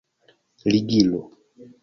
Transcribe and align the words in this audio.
ligilo 0.71 1.21